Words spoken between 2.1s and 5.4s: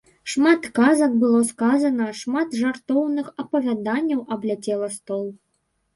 шмат жартоўных апавяданняў абляцела стол.